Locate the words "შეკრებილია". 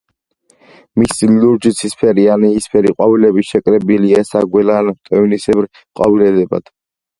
3.51-4.25